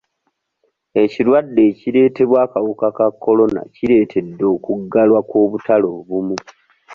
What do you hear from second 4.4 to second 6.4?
okuggalwa kw'obutale obumu.